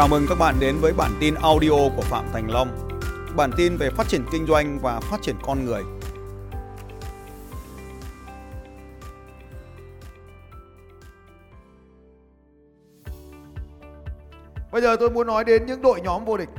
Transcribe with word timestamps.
Chào 0.00 0.08
mừng 0.08 0.26
các 0.28 0.34
bạn 0.38 0.54
đến 0.60 0.76
với 0.80 0.92
bản 0.92 1.10
tin 1.20 1.34
audio 1.34 1.70
của 1.96 2.02
Phạm 2.02 2.24
Thành 2.32 2.50
Long. 2.50 2.88
Bản 3.36 3.50
tin 3.56 3.76
về 3.76 3.90
phát 3.90 4.08
triển 4.08 4.24
kinh 4.32 4.46
doanh 4.46 4.78
và 4.78 5.00
phát 5.00 5.22
triển 5.22 5.36
con 5.42 5.64
người. 5.64 5.82
Bây 14.72 14.82
giờ 14.82 14.96
tôi 15.00 15.10
muốn 15.10 15.26
nói 15.26 15.44
đến 15.44 15.66
những 15.66 15.82
đội 15.82 16.00
nhóm 16.00 16.24
vô 16.24 16.36
địch, 16.36 16.50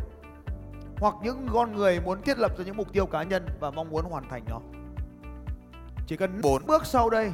hoặc 0.97 1.15
những 1.23 1.47
con 1.53 1.75
người 1.75 1.99
muốn 1.99 2.21
thiết 2.21 2.37
lập 2.37 2.57
ra 2.57 2.65
những 2.65 2.77
mục 2.77 2.93
tiêu 2.93 3.05
cá 3.05 3.23
nhân 3.23 3.45
và 3.59 3.71
mong 3.71 3.89
muốn 3.89 4.05
hoàn 4.05 4.29
thành 4.29 4.43
nó. 4.49 4.59
Chỉ 6.07 6.17
cần 6.17 6.41
4 6.41 6.65
bước 6.65 6.85
sau 6.85 7.09
đây, 7.09 7.31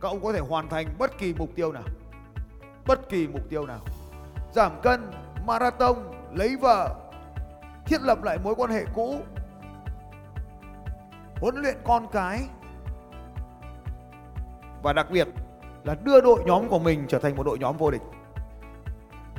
cậu 0.00 0.18
có 0.22 0.32
thể 0.32 0.40
hoàn 0.40 0.68
thành 0.68 0.86
bất 0.98 1.18
kỳ 1.18 1.34
mục 1.34 1.50
tiêu 1.54 1.72
nào. 1.72 1.84
Bất 2.86 3.08
kỳ 3.08 3.28
mục 3.28 3.48
tiêu 3.48 3.66
nào. 3.66 3.80
Giảm 4.52 4.72
cân, 4.82 5.10
marathon, 5.46 5.96
lấy 6.32 6.56
vợ, 6.56 6.94
thiết 7.84 8.02
lập 8.02 8.22
lại 8.22 8.38
mối 8.44 8.54
quan 8.54 8.70
hệ 8.70 8.84
cũ, 8.94 9.20
huấn 11.40 11.56
luyện 11.56 11.76
con 11.84 12.06
cái 12.12 12.40
và 14.82 14.92
đặc 14.92 15.06
biệt 15.10 15.28
là 15.84 15.94
đưa 16.04 16.20
đội 16.20 16.42
nhóm 16.46 16.68
của 16.68 16.78
mình 16.78 17.04
trở 17.08 17.18
thành 17.18 17.36
một 17.36 17.42
đội 17.42 17.58
nhóm 17.58 17.76
vô 17.76 17.90
địch. 17.90 18.02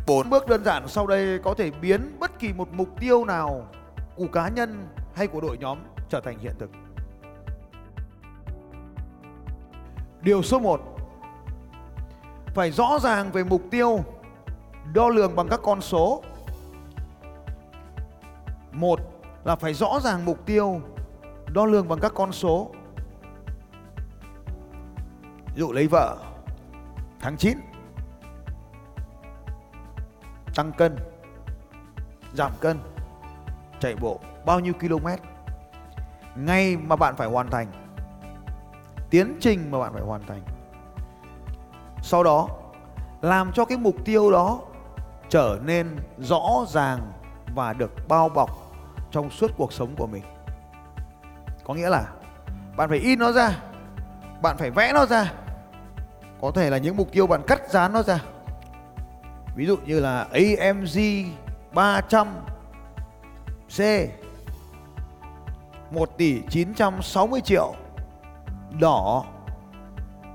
Bốn 0.08 0.30
bước 0.30 0.48
đơn 0.48 0.64
giản 0.64 0.88
sau 0.88 1.08
đây 1.08 1.40
có 1.44 1.54
thể 1.54 1.72
biến 1.82 2.16
bất 2.20 2.40
kỳ 2.40 2.54
một 2.54 2.68
mục 2.74 2.88
tiêu 3.00 3.26
nào 3.26 3.68
của 4.16 4.28
cá 4.28 4.50
nhân 4.50 4.88
hay 5.16 5.28
của 5.28 5.42
đội 5.42 5.58
nhóm 5.58 5.78
trở 6.10 6.22
thành 6.22 6.40
hiện 6.40 6.54
thực. 6.60 6.70
Điều 10.22 10.42
số 10.42 10.60
1 10.60 10.82
Phải 12.56 12.72
rõ 12.72 13.00
ràng 13.02 13.32
về 13.32 13.44
mục 13.44 13.62
tiêu 13.72 14.04
Đo 14.94 15.10
lường 15.10 15.36
bằng 15.36 15.48
các 15.50 15.60
con 15.64 15.82
số. 15.82 16.24
Một 18.72 19.00
là 19.44 19.56
phải 19.56 19.74
rõ 19.74 20.00
ràng 20.04 20.26
mục 20.26 20.46
tiêu, 20.46 20.82
Đo 21.54 21.66
lường 21.66 21.88
bằng 21.88 22.00
các 22.00 22.12
con 22.16 22.32
số. 22.32 22.72
Ví 25.46 25.60
dụ 25.60 25.72
lấy 25.72 25.88
vợ, 25.88 26.18
Tháng 27.20 27.38
9 27.38 27.58
Tăng 30.56 30.72
cân, 30.72 30.96
Giảm 32.34 32.52
cân, 32.60 32.80
Chạy 33.80 33.96
bộ 33.96 34.20
bao 34.46 34.60
nhiêu 34.60 34.74
km 34.74 35.08
Ngay 36.36 36.78
mà 36.78 36.96
bạn 36.96 37.16
phải 37.16 37.28
hoàn 37.28 37.50
thành, 37.50 37.68
tiến 39.10 39.38
trình 39.40 39.72
mà 39.72 39.80
bạn 39.80 39.94
phải 39.94 40.02
hoàn 40.02 40.22
thành. 40.28 40.42
Sau 42.02 42.24
đó, 42.24 42.48
làm 43.22 43.52
cho 43.52 43.66
cái 43.66 43.78
mục 43.78 43.96
tiêu 44.06 44.32
đó 44.32 44.60
trở 45.32 45.60
nên 45.64 45.98
rõ 46.18 46.66
ràng 46.70 47.12
và 47.56 47.74
được 47.74 48.08
bao 48.08 48.30
bọc 48.30 48.50
trong 49.12 49.30
suốt 49.30 49.52
cuộc 49.58 49.74
sống 49.74 49.96
của 49.98 50.08
mình. 50.08 50.24
Có 51.64 51.74
nghĩa 51.74 51.90
là 51.90 52.06
bạn 52.78 52.90
phải 52.90 52.98
in 52.98 53.20
nó 53.20 53.32
ra, 53.32 53.58
bạn 54.42 54.58
phải 54.58 54.72
vẽ 54.72 54.92
nó 54.94 55.06
ra. 55.06 55.34
Có 56.42 56.52
thể 56.52 56.70
là 56.70 56.78
những 56.78 56.98
mục 56.98 57.12
tiêu 57.12 57.28
bạn 57.28 57.42
cắt 57.48 57.62
dán 57.70 57.94
nó 57.94 58.04
ra. 58.04 58.20
Ví 59.56 59.66
dụ 59.66 59.78
như 59.86 60.00
là 60.00 60.28
AMG 60.32 61.00
300 61.74 62.28
C 63.78 63.82
1 65.92 66.18
tỷ 66.18 66.42
960 66.50 67.42
triệu 67.42 67.74
đỏ, 68.80 69.26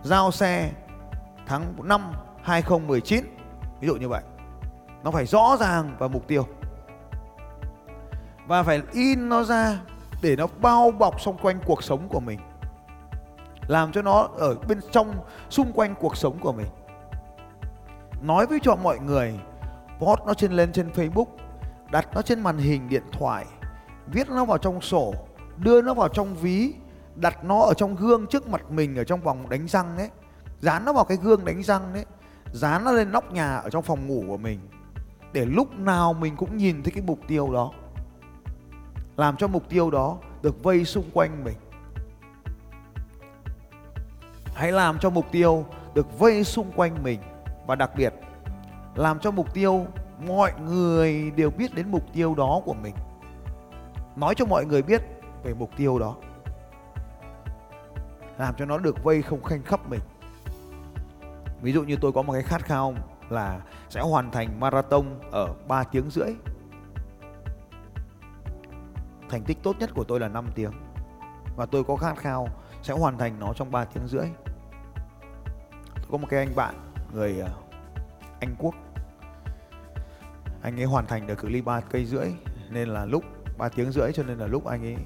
giao 0.03 0.31
xe 0.31 0.71
tháng 1.47 1.75
5 1.83 2.13
2019 2.43 3.25
ví 3.81 3.89
dụ 3.89 3.97
như 3.97 4.09
vậy 4.09 4.23
nó 5.05 5.11
phải 5.11 5.27
rõ 5.27 5.57
ràng 5.61 5.97
và 5.99 6.09
mục 6.09 6.29
tiêu. 6.29 6.47
Và 8.47 8.63
phải 8.63 8.83
in 8.93 9.29
nó 9.29 9.43
ra 9.43 9.81
để 10.23 10.37
nó 10.37 10.47
bao 10.61 10.91
bọc 10.91 11.21
xung 11.21 11.37
quanh 11.39 11.59
cuộc 11.67 11.83
sống 11.83 12.09
của 12.09 12.21
mình. 12.21 12.41
Làm 13.67 13.93
cho 13.93 14.03
nó 14.03 14.29
ở 14.37 14.55
bên 14.69 14.81
trong, 14.91 15.15
xung 15.51 15.73
quanh 15.73 15.95
cuộc 16.01 16.17
sống 16.17 16.39
của 16.39 16.53
mình. 16.53 16.67
Nói 18.23 18.47
với 18.47 18.59
cho 18.63 18.77
mọi 18.77 18.99
người, 18.99 19.35
post 19.99 20.21
nó 20.27 20.35
trên, 20.35 20.53
lên 20.53 20.73
trên 20.73 20.91
Facebook, 20.91 21.27
đặt 21.91 22.09
nó 22.15 22.23
trên 22.23 22.41
màn 22.41 22.59
hình 22.59 22.89
điện 22.89 23.05
thoại, 23.13 23.47
viết 24.07 24.29
nó 24.29 24.45
vào 24.45 24.59
trong 24.59 24.81
sổ, 24.81 25.15
đưa 25.57 25.83
nó 25.83 25.95
vào 25.95 26.09
trong 26.09 26.35
ví, 26.35 26.75
đặt 27.17 27.45
nó 27.45 27.63
ở 27.63 27.75
trong 27.75 27.97
gương 27.97 28.27
trước 28.27 28.49
mặt 28.49 28.71
mình 28.71 28.97
ở 28.97 29.05
trong 29.05 29.21
vòng 29.21 29.49
đánh 29.49 29.69
răng 29.69 29.95
đấy 29.97 30.11
dán 30.61 30.85
nó 30.85 30.93
vào 30.93 31.05
cái 31.05 31.19
gương 31.23 31.45
đánh 31.45 31.63
răng 31.63 31.95
đấy 31.95 32.05
dán 32.53 32.85
nó 32.85 32.93
lên 32.93 33.13
nóc 33.13 33.33
nhà 33.33 33.57
ở 33.57 33.71
trong 33.71 33.83
phòng 33.83 34.07
ngủ 34.07 34.25
của 34.29 34.37
mình 34.37 34.61
để 35.37 35.45
lúc 35.45 35.79
nào 35.79 36.13
mình 36.13 36.37
cũng 36.37 36.57
nhìn 36.57 36.83
thấy 36.83 36.93
cái 36.93 37.03
mục 37.07 37.19
tiêu 37.29 37.53
đó, 37.53 37.73
làm 39.17 39.37
cho 39.37 39.49
mục 39.49 39.69
tiêu 39.69 39.91
đó 39.91 40.19
được 40.43 40.63
vây 40.63 40.85
xung 40.85 41.05
quanh 41.13 41.45
mình. 41.45 41.57
Hãy 44.55 44.73
làm 44.73 44.99
cho 44.99 45.11
mục 45.11 45.27
tiêu 45.33 45.65
được 45.95 46.19
vây 46.19 46.45
xung 46.45 46.73
quanh 46.77 47.03
mình 47.03 47.21
và 47.67 47.75
đặc 47.75 47.91
biệt, 47.97 48.15
làm 48.95 49.19
cho 49.19 49.31
mục 49.31 49.55
tiêu 49.55 49.87
mọi 50.27 50.53
người 50.61 51.31
đều 51.31 51.51
biết 51.51 51.75
đến 51.75 51.91
mục 51.91 52.05
tiêu 52.13 52.35
đó 52.35 52.61
của 52.65 52.75
mình. 52.75 52.95
Nói 54.17 54.35
cho 54.35 54.45
mọi 54.45 54.65
người 54.65 54.83
biết 54.83 55.03
về 55.45 55.55
mục 55.55 55.71
tiêu 55.77 55.99
đó. 55.99 56.17
Làm 58.39 58.55
cho 58.59 58.65
nó 58.65 58.79
được 58.79 59.05
vây 59.05 59.23
không 59.23 59.43
khanh 59.43 59.63
khắp 59.63 59.81
mình. 59.91 60.01
Ví 61.61 61.73
dụ 61.73 61.83
như 61.83 61.97
tôi 62.01 62.13
có 62.13 62.23
một 62.23 62.33
cái 62.33 62.43
khát 62.43 62.65
khao 62.65 62.95
là 63.31 63.61
sẽ 63.89 64.01
hoàn 64.01 64.31
thành 64.31 64.61
marathon 64.61 65.21
ở 65.31 65.55
3 65.69 65.85
tiếng 65.85 66.11
rưỡi. 66.11 66.33
Thành 69.29 69.43
tích 69.43 69.59
tốt 69.63 69.77
nhất 69.79 69.91
của 69.95 70.05
tôi 70.05 70.21
là 70.21 70.29
5 70.29 70.49
tiếng 70.55 70.73
và 71.57 71.67
tôi 71.67 71.85
có 71.85 71.97
khát 71.97 72.19
khao 72.19 72.49
sẽ 72.83 72.95
hoàn 72.95 73.19
thành 73.19 73.41
nó 73.41 73.53
trong 73.53 73.71
3 73.71 73.85
tiếng 73.85 74.07
rưỡi. 74.07 74.27
Tôi 75.95 76.07
có 76.11 76.19
một 76.19 76.27
cái 76.31 76.41
anh 76.41 76.57
bạn, 76.57 76.75
người 77.13 77.41
ờ, 77.41 77.51
Anh 78.41 78.55
Quốc. 78.59 78.75
Anh 80.63 80.81
ấy 80.81 80.85
hoàn 80.85 81.07
thành 81.07 81.27
được 81.27 81.39
cự 81.39 81.49
ly 81.49 81.63
3 81.63 81.81
cây 81.81 82.05
rưỡi 82.05 82.33
nên 82.71 82.89
là 82.89 83.05
lúc 83.05 83.25
3 83.59 83.69
tiếng 83.69 83.93
rưỡi 83.93 84.13
cho 84.13 84.23
nên 84.23 84.39
là 84.39 84.47
lúc 84.47 84.67
anh 84.67 84.83
ấy 84.83 84.97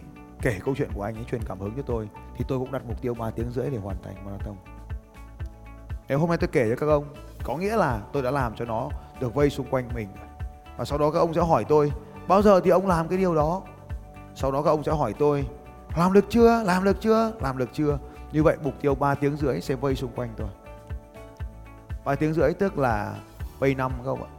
kể 0.42 0.60
câu 0.64 0.75
chuyện 0.75 0.91
của 0.94 1.02
anh 1.02 1.14
ấy, 1.14 1.25
truyền 1.25 1.42
cảm 1.44 1.60
hứng 1.60 1.75
cho 1.76 1.82
tôi 1.82 2.08
thì 2.37 2.44
tôi 2.48 2.58
cũng 2.58 2.72
đặt 2.72 2.82
mục 2.87 3.02
tiêu 3.02 3.14
3 3.14 3.31
tiếng 3.31 3.50
rưỡi 3.50 3.70
để 3.70 3.78
hoàn 3.78 4.02
thành 4.02 4.25
marathon. 4.25 4.56
Nếu 6.08 6.19
hôm 6.19 6.28
nay 6.28 6.38
tôi 6.38 6.48
kể 6.52 6.70
cho 6.70 6.76
các 6.76 6.87
ông 6.87 7.14
có 7.45 7.56
nghĩa 7.56 7.77
là 7.77 8.01
tôi 8.12 8.23
đã 8.23 8.31
làm 8.31 8.55
cho 8.55 8.65
nó 8.65 8.89
được 9.21 9.34
vây 9.34 9.51
xung 9.51 9.67
quanh 9.71 9.89
mình. 9.95 10.09
Và 10.77 10.84
sau 10.84 10.99
đó 10.99 11.11
các 11.11 11.19
ông 11.19 11.34
sẽ 11.34 11.41
hỏi 11.41 11.65
tôi, 11.65 11.93
bao 12.28 12.43
giờ 12.43 12.61
thì 12.61 12.71
ông 12.71 12.87
làm 12.87 13.09
cái 13.09 13.19
điều 13.19 13.34
đó? 13.34 13.62
Sau 14.34 14.53
đó 14.53 14.62
các 14.62 14.71
ông 14.71 14.84
sẽ 14.84 14.93
hỏi 14.93 15.15
tôi, 15.19 15.47
làm 15.97 16.12
được 16.12 16.25
chưa? 16.29 16.62
Làm 16.62 16.84
được 16.84 17.00
chưa? 17.00 17.33
Làm 17.41 17.59
được 17.59 17.69
chưa? 17.73 17.99
Như 18.33 18.43
vậy 18.43 18.56
mục 18.62 18.75
tiêu 18.81 18.95
3 18.95 19.15
tiếng 19.15 19.37
rưỡi 19.37 19.61
sẽ 19.61 19.75
vây 19.75 19.97
xung 19.97 20.12
quanh 20.17 20.31
tôi. 20.37 20.49
3 22.05 22.15
tiếng 22.15 22.33
rưỡi 22.33 22.55
tức 22.55 22.79
là 22.79 23.15
vây 23.59 23.75
năm 23.75 23.93
các 23.97 24.11
ông 24.11 24.23
ạ. 24.23 24.31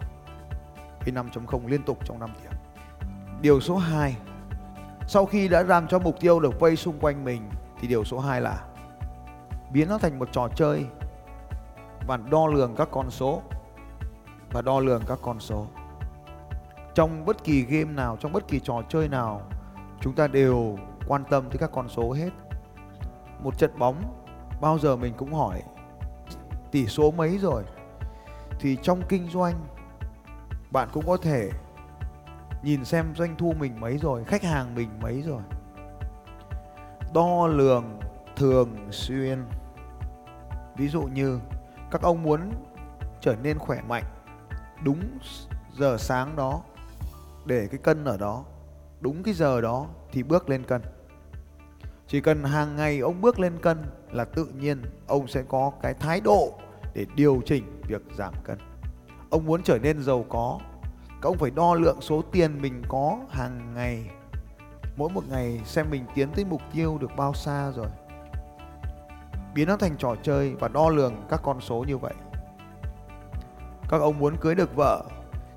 Vây 1.05 1.13
5.0 1.13 1.67
liên 1.67 1.83
tục 1.83 1.97
trong 2.05 2.19
5 2.19 2.29
tiếng. 2.41 2.51
Điều 3.41 3.59
số 3.59 3.77
2 3.77 4.15
sau 5.07 5.25
khi 5.25 5.47
đã 5.47 5.63
làm 5.63 5.87
cho 5.87 5.99
mục 5.99 6.15
tiêu 6.19 6.39
được 6.39 6.59
vây 6.59 6.75
xung 6.75 6.99
quanh 6.99 7.23
mình 7.23 7.49
thì 7.79 7.87
điều 7.87 8.03
số 8.03 8.19
2 8.19 8.41
là 8.41 8.63
biến 9.71 9.89
nó 9.89 9.97
thành 9.97 10.19
một 10.19 10.29
trò 10.31 10.47
chơi 10.55 10.85
và 12.07 12.17
đo 12.17 12.47
lường 12.47 12.75
các 12.75 12.87
con 12.91 13.11
số. 13.11 13.41
Và 14.51 14.61
đo 14.61 14.79
lường 14.79 15.01
các 15.07 15.19
con 15.21 15.39
số. 15.39 15.65
Trong 16.93 17.25
bất 17.25 17.43
kỳ 17.43 17.61
game 17.61 17.93
nào, 17.93 18.17
trong 18.19 18.33
bất 18.33 18.47
kỳ 18.47 18.59
trò 18.59 18.81
chơi 18.89 19.07
nào, 19.07 19.41
chúng 20.01 20.15
ta 20.15 20.27
đều 20.27 20.77
quan 21.07 21.23
tâm 21.29 21.49
tới 21.49 21.57
các 21.57 21.71
con 21.73 21.89
số 21.89 22.11
hết. 22.11 22.29
Một 23.43 23.57
trận 23.57 23.79
bóng, 23.79 24.25
bao 24.61 24.79
giờ 24.79 24.95
mình 24.95 25.13
cũng 25.17 25.33
hỏi, 25.33 25.61
tỷ 26.71 26.87
số 26.87 27.11
mấy 27.11 27.37
rồi? 27.37 27.63
Thì 28.59 28.77
trong 28.81 29.01
kinh 29.09 29.29
doanh, 29.29 29.55
bạn 30.71 30.89
cũng 30.93 31.07
có 31.07 31.17
thể 31.17 31.49
nhìn 32.63 32.85
xem 32.85 33.15
doanh 33.15 33.35
thu 33.35 33.53
mình 33.59 33.79
mấy 33.79 33.97
rồi, 33.97 34.23
khách 34.23 34.43
hàng 34.43 34.75
mình 34.75 34.89
mấy 35.01 35.21
rồi. 35.21 35.41
Đo 37.13 37.47
lường 37.47 37.99
thường 38.35 38.87
xuyên. 38.91 39.45
Ví 40.75 40.87
dụ 40.87 41.01
như 41.01 41.39
các 41.91 42.01
ông 42.01 42.23
muốn 42.23 42.39
trở 43.21 43.35
nên 43.43 43.59
khỏe 43.59 43.81
mạnh 43.87 44.03
đúng 44.83 44.99
giờ 45.77 45.97
sáng 45.97 46.35
đó, 46.35 46.61
để 47.45 47.67
cái 47.71 47.79
cân 47.83 48.05
ở 48.05 48.17
đó, 48.17 48.43
đúng 48.99 49.23
cái 49.23 49.33
giờ 49.33 49.61
đó 49.61 49.87
thì 50.11 50.23
bước 50.23 50.49
lên 50.49 50.63
cân. 50.63 50.81
Chỉ 52.07 52.21
cần 52.21 52.43
hàng 52.43 52.75
ngày 52.75 52.99
ông 52.99 53.21
bước 53.21 53.39
lên 53.39 53.57
cân 53.61 53.77
là 54.11 54.25
tự 54.25 54.45
nhiên 54.45 54.81
ông 55.07 55.27
sẽ 55.27 55.43
có 55.47 55.71
cái 55.81 55.93
thái 55.93 56.21
độ 56.21 56.53
để 56.93 57.05
điều 57.15 57.41
chỉnh 57.45 57.81
việc 57.87 58.01
giảm 58.17 58.33
cân. 58.43 58.57
Ông 59.29 59.45
muốn 59.45 59.63
trở 59.63 59.79
nên 59.79 60.03
giàu 60.03 60.25
có, 60.29 60.59
các 61.21 61.29
ông 61.29 61.37
phải 61.37 61.51
đo 61.51 61.75
lượng 61.75 62.01
số 62.01 62.21
tiền 62.31 62.61
mình 62.61 62.81
có 62.87 63.17
hàng 63.29 63.73
ngày. 63.73 64.09
Mỗi 64.97 65.09
một 65.09 65.23
ngày 65.29 65.61
xem 65.65 65.89
mình 65.89 66.05
tiến 66.15 66.29
tới 66.35 66.45
mục 66.45 66.61
tiêu 66.73 66.97
được 67.01 67.11
bao 67.17 67.33
xa 67.33 67.71
rồi 67.75 67.87
biến 69.55 69.67
nó 69.67 69.77
thành 69.77 69.95
trò 69.97 70.15
chơi 70.23 70.55
và 70.55 70.67
đo 70.67 70.89
lường 70.89 71.13
các 71.29 71.39
con 71.43 71.61
số 71.61 71.83
như 71.87 71.97
vậy 71.97 72.13
các 73.89 74.01
ông 74.01 74.19
muốn 74.19 74.37
cưới 74.37 74.55
được 74.55 74.75
vợ 74.75 75.03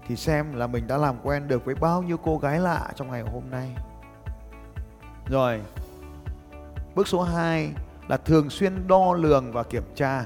thì 0.08 0.16
xem 0.16 0.54
là 0.54 0.66
mình 0.66 0.86
đã 0.86 0.96
làm 0.96 1.16
quen 1.22 1.48
được 1.48 1.64
với 1.64 1.74
bao 1.74 2.02
nhiêu 2.02 2.16
cô 2.16 2.38
gái 2.38 2.60
lạ 2.60 2.92
trong 2.96 3.10
ngày 3.10 3.22
hôm 3.22 3.42
nay. 3.50 3.70
Rồi. 5.30 5.60
Bước 6.94 7.08
số 7.08 7.22
2 7.22 7.70
là 8.08 8.16
thường 8.16 8.50
xuyên 8.50 8.86
đo 8.86 9.14
lường 9.14 9.52
và 9.52 9.62
kiểm 9.62 9.82
tra. 9.94 10.24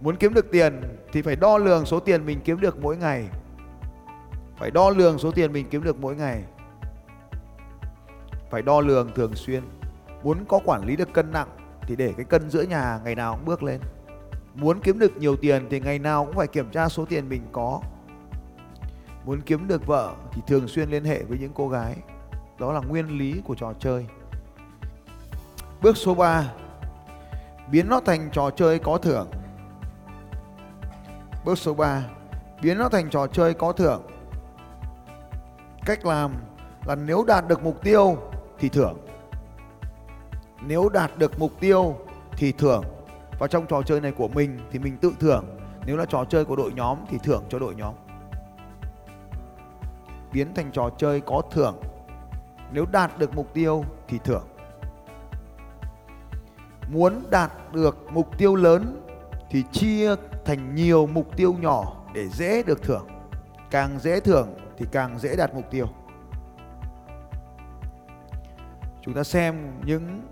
Muốn 0.00 0.16
kiếm 0.16 0.34
được 0.34 0.50
tiền 0.50 0.80
thì 1.12 1.22
phải 1.22 1.36
đo 1.36 1.58
lường 1.58 1.86
số 1.86 2.00
tiền 2.00 2.26
mình 2.26 2.40
kiếm 2.44 2.60
được 2.60 2.82
mỗi 2.82 2.96
ngày. 2.96 3.28
Phải 4.56 4.70
đo 4.70 4.90
lường 4.90 5.18
số 5.18 5.30
tiền 5.30 5.52
mình 5.52 5.66
kiếm 5.70 5.84
được 5.84 6.00
mỗi 6.00 6.16
ngày. 6.16 6.42
Phải 8.50 8.62
đo 8.62 8.80
lường 8.80 9.10
thường 9.14 9.34
xuyên. 9.34 9.62
Muốn 10.22 10.44
có 10.48 10.60
quản 10.64 10.84
lý 10.84 10.96
được 10.96 11.12
cân 11.12 11.32
nặng 11.32 11.48
thì 11.82 11.96
để 11.96 12.14
cái 12.16 12.24
cân 12.24 12.50
giữa 12.50 12.62
nhà 12.62 13.00
ngày 13.04 13.14
nào 13.14 13.34
cũng 13.34 13.44
bước 13.44 13.62
lên. 13.62 13.80
Muốn 14.54 14.80
kiếm 14.80 14.98
được 14.98 15.16
nhiều 15.16 15.36
tiền 15.36 15.66
thì 15.70 15.80
ngày 15.80 15.98
nào 15.98 16.24
cũng 16.24 16.34
phải 16.34 16.46
kiểm 16.46 16.70
tra 16.70 16.88
số 16.88 17.04
tiền 17.04 17.28
mình 17.28 17.42
có. 17.52 17.80
Muốn 19.24 19.40
kiếm 19.40 19.68
được 19.68 19.86
vợ 19.86 20.14
thì 20.32 20.42
thường 20.46 20.68
xuyên 20.68 20.90
liên 20.90 21.04
hệ 21.04 21.22
với 21.22 21.38
những 21.38 21.52
cô 21.54 21.68
gái. 21.68 21.96
Đó 22.58 22.72
là 22.72 22.80
nguyên 22.80 23.18
lý 23.18 23.42
của 23.44 23.54
trò 23.54 23.72
chơi. 23.78 24.06
Bước 25.82 25.96
số 25.96 26.14
3 26.14 26.52
Biến 27.70 27.88
nó 27.88 28.00
thành 28.00 28.30
trò 28.32 28.50
chơi 28.50 28.78
có 28.78 28.98
thưởng 28.98 29.30
Bước 31.44 31.58
số 31.58 31.74
3 31.74 32.02
Biến 32.62 32.78
nó 32.78 32.88
thành 32.88 33.10
trò 33.10 33.26
chơi 33.26 33.54
có 33.54 33.72
thưởng 33.72 34.02
Cách 35.86 36.06
làm 36.06 36.34
là 36.86 36.94
nếu 36.94 37.24
đạt 37.26 37.48
được 37.48 37.62
mục 37.62 37.82
tiêu 37.82 38.18
thì 38.58 38.68
thưởng 38.68 38.98
nếu 40.66 40.88
đạt 40.88 41.18
được 41.18 41.38
mục 41.38 41.52
tiêu 41.60 41.96
thì 42.36 42.52
thưởng. 42.52 42.84
Và 43.38 43.46
trong 43.46 43.66
trò 43.66 43.82
chơi 43.82 44.00
này 44.00 44.12
của 44.12 44.28
mình 44.28 44.58
thì 44.70 44.78
mình 44.78 44.96
tự 44.96 45.12
thưởng. 45.20 45.44
Nếu 45.86 45.96
là 45.96 46.04
trò 46.04 46.24
chơi 46.24 46.44
của 46.44 46.56
đội 46.56 46.72
nhóm 46.72 46.98
thì 47.08 47.18
thưởng 47.22 47.44
cho 47.48 47.58
đội 47.58 47.74
nhóm. 47.74 47.94
Biến 50.32 50.54
thành 50.54 50.70
trò 50.72 50.90
chơi 50.98 51.20
có 51.20 51.42
thưởng. 51.50 51.80
Nếu 52.72 52.86
đạt 52.92 53.18
được 53.18 53.34
mục 53.34 53.54
tiêu 53.54 53.84
thì 54.08 54.18
thưởng. 54.24 54.46
Muốn 56.92 57.22
đạt 57.30 57.52
được 57.72 57.96
mục 58.12 58.38
tiêu 58.38 58.54
lớn 58.54 59.06
thì 59.50 59.64
chia 59.72 60.14
thành 60.44 60.74
nhiều 60.74 61.06
mục 61.06 61.36
tiêu 61.36 61.54
nhỏ 61.60 61.96
để 62.14 62.28
dễ 62.28 62.62
được 62.62 62.82
thưởng. 62.82 63.06
Càng 63.70 63.98
dễ 63.98 64.20
thưởng 64.20 64.54
thì 64.78 64.86
càng 64.92 65.18
dễ 65.18 65.36
đạt 65.36 65.54
mục 65.54 65.64
tiêu. 65.70 65.86
Chúng 69.02 69.14
ta 69.14 69.24
xem 69.24 69.72
những 69.84 70.22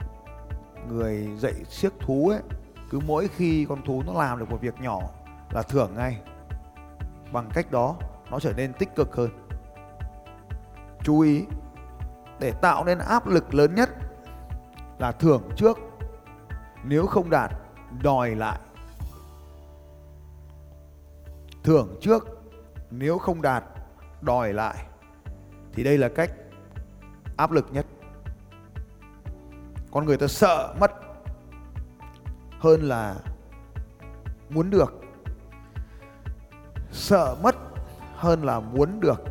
người 0.88 1.28
dạy 1.38 1.54
siếc 1.68 1.92
thú 2.00 2.28
ấy, 2.28 2.40
cứ 2.90 3.00
mỗi 3.06 3.28
khi 3.28 3.66
con 3.68 3.82
thú 3.86 4.02
nó 4.06 4.12
làm 4.12 4.38
được 4.38 4.50
một 4.50 4.60
việc 4.60 4.80
nhỏ 4.80 5.00
là 5.50 5.62
thưởng 5.62 5.94
ngay. 5.94 6.20
Bằng 7.32 7.50
cách 7.54 7.70
đó, 7.70 7.96
nó 8.30 8.40
trở 8.40 8.52
nên 8.56 8.72
tích 8.72 8.94
cực 8.94 9.16
hơn. 9.16 9.30
Chú 11.02 11.20
ý, 11.20 11.44
để 12.40 12.52
tạo 12.52 12.84
nên 12.84 12.98
áp 12.98 13.26
lực 13.26 13.54
lớn 13.54 13.74
nhất 13.74 13.90
là 14.98 15.12
thưởng 15.12 15.42
trước, 15.56 15.78
nếu 16.84 17.06
không 17.06 17.30
đạt, 17.30 17.52
đòi 18.02 18.34
lại. 18.34 18.58
Thưởng 21.62 21.98
trước, 22.00 22.28
nếu 22.90 23.18
không 23.18 23.42
đạt, 23.42 23.64
đòi 24.20 24.52
lại. 24.52 24.86
Thì 25.72 25.84
đây 25.84 25.98
là 25.98 26.08
cách 26.08 26.30
áp 27.36 27.50
lực 27.50 27.66
nhất 27.72 27.86
con 29.98 30.06
người 30.06 30.16
ta 30.16 30.26
sợ 30.26 30.74
mất 30.80 30.92
hơn 32.58 32.82
là 32.82 33.16
muốn 34.50 34.70
được. 34.70 35.00
Sợ 36.92 37.36
mất 37.42 37.56
hơn 38.16 38.42
là 38.42 38.60
muốn 38.60 39.00
được. 39.00 39.24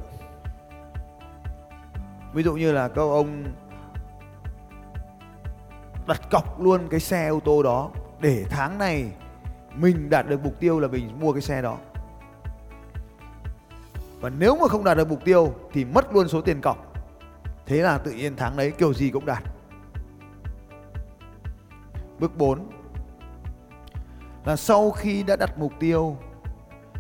Ví 2.33 2.43
dụ 2.43 2.53
như 2.53 2.71
là 2.71 2.87
câu 2.87 3.11
ông 3.11 3.43
đặt 6.07 6.21
cọc 6.31 6.61
luôn 6.61 6.87
cái 6.89 6.99
xe 6.99 7.27
ô 7.27 7.39
tô 7.45 7.63
đó 7.63 7.89
để 8.19 8.45
tháng 8.49 8.77
này 8.77 9.11
mình 9.75 10.09
đạt 10.09 10.27
được 10.27 10.43
mục 10.43 10.59
tiêu 10.59 10.79
là 10.79 10.87
mình 10.87 11.19
mua 11.19 11.33
cái 11.33 11.41
xe 11.41 11.61
đó. 11.61 11.77
Và 14.19 14.29
nếu 14.29 14.57
mà 14.61 14.67
không 14.67 14.83
đạt 14.83 14.97
được 14.97 15.09
mục 15.09 15.25
tiêu 15.25 15.53
thì 15.73 15.85
mất 15.85 16.13
luôn 16.13 16.27
số 16.27 16.41
tiền 16.41 16.61
cọc. 16.61 16.93
Thế 17.65 17.77
là 17.77 17.97
tự 17.97 18.11
nhiên 18.11 18.35
tháng 18.37 18.57
đấy 18.57 18.71
kiểu 18.71 18.93
gì 18.93 19.09
cũng 19.09 19.25
đạt 19.25 19.43
bước 22.19 22.37
4 22.37 22.59
là 24.45 24.55
sau 24.55 24.91
khi 24.91 25.23
đã 25.23 25.35
đặt 25.35 25.57
mục 25.57 25.73
tiêu, 25.79 26.17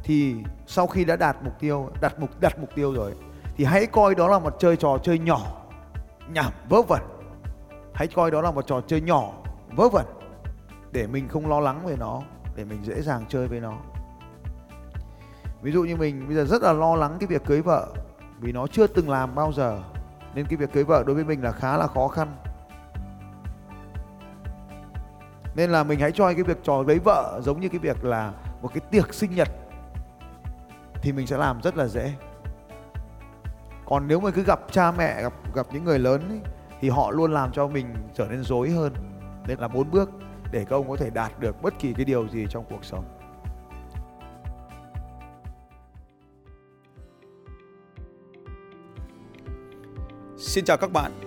thì 0.03 0.35
sau 0.67 0.87
khi 0.87 1.05
đã 1.05 1.15
đạt 1.15 1.37
mục 1.43 1.59
tiêu, 1.59 1.89
đặt 2.01 2.19
mục 2.19 2.29
đặt 2.39 2.59
mục 2.59 2.69
tiêu 2.75 2.93
rồi, 2.93 3.13
thì 3.55 3.63
hãy 3.63 3.85
coi 3.85 4.15
đó 4.15 4.27
là 4.27 4.39
một 4.39 4.55
chơi 4.59 4.77
trò 4.77 4.97
chơi 5.03 5.19
nhỏ 5.19 5.41
nhảm 6.29 6.53
vớ 6.69 6.81
vẩn. 6.81 7.01
Hãy 7.93 8.07
coi 8.07 8.31
đó 8.31 8.41
là 8.41 8.51
một 8.51 8.67
trò 8.67 8.81
chơi 8.87 9.01
nhỏ, 9.01 9.33
vớ 9.75 9.89
vẩn, 9.89 10.05
để 10.91 11.07
mình 11.07 11.27
không 11.27 11.49
lo 11.49 11.59
lắng 11.59 11.85
về 11.85 11.95
nó, 11.99 12.21
để 12.55 12.63
mình 12.63 12.83
dễ 12.83 13.01
dàng 13.01 13.25
chơi 13.29 13.47
với 13.47 13.59
nó. 13.59 13.73
Ví 15.61 15.71
dụ 15.71 15.83
như 15.83 15.95
mình 15.95 16.27
bây 16.27 16.35
giờ 16.35 16.45
rất 16.45 16.61
là 16.61 16.73
lo 16.73 16.95
lắng 16.95 17.17
cái 17.19 17.27
việc 17.27 17.45
cưới 17.45 17.61
vợ, 17.61 17.87
vì 18.39 18.51
nó 18.51 18.67
chưa 18.67 18.87
từng 18.87 19.09
làm 19.09 19.35
bao 19.35 19.51
giờ, 19.53 19.79
nên 20.33 20.45
cái 20.45 20.57
việc 20.57 20.73
cưới 20.73 20.83
vợ 20.83 21.03
đối 21.07 21.15
với 21.15 21.23
mình 21.23 21.43
là 21.43 21.51
khá 21.51 21.77
là 21.77 21.87
khó 21.87 22.07
khăn. 22.07 22.35
Nên 25.57 25.69
là 25.69 25.83
mình 25.83 25.99
hãy 25.99 26.11
cho 26.11 26.33
cái 26.33 26.43
việc 26.43 26.57
trò 26.63 26.83
lấy 26.87 26.99
vợ 26.99 27.41
giống 27.43 27.59
như 27.59 27.69
cái 27.69 27.79
việc 27.79 28.03
là 28.03 28.33
một 28.61 28.69
cái 28.73 28.81
tiệc 28.91 29.13
sinh 29.13 29.35
nhật 29.35 29.47
thì 30.93 31.11
mình 31.11 31.27
sẽ 31.27 31.37
làm 31.37 31.61
rất 31.61 31.77
là 31.77 31.87
dễ. 31.87 32.13
Còn 33.85 34.07
nếu 34.07 34.19
mà 34.19 34.31
cứ 34.31 34.43
gặp 34.43 34.59
cha 34.71 34.91
mẹ 34.91 35.21
gặp 35.21 35.33
gặp 35.55 35.67
những 35.71 35.83
người 35.83 35.99
lớn 35.99 36.29
ấy, 36.29 36.39
thì 36.81 36.89
họ 36.89 37.11
luôn 37.11 37.33
làm 37.33 37.51
cho 37.51 37.67
mình 37.67 37.93
trở 38.13 38.27
nên 38.29 38.43
dối 38.43 38.69
hơn. 38.69 38.93
Nên 39.47 39.59
là 39.59 39.67
bốn 39.67 39.91
bước 39.91 40.09
để 40.51 40.65
các 40.69 40.75
ông 40.75 40.89
có 40.89 40.95
thể 40.95 41.09
đạt 41.09 41.39
được 41.39 41.61
bất 41.61 41.79
kỳ 41.79 41.93
cái 41.93 42.05
điều 42.05 42.27
gì 42.27 42.45
trong 42.49 42.65
cuộc 42.69 42.85
sống. 42.85 43.05
Xin 50.37 50.65
chào 50.65 50.77
các 50.77 50.91
bạn 50.91 51.26